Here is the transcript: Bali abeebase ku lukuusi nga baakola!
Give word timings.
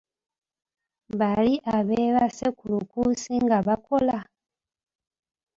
Bali 1.19 1.53
abeebase 1.77 2.47
ku 2.57 2.63
lukuusi 2.71 3.33
nga 3.43 3.57
baakola! 3.65 4.17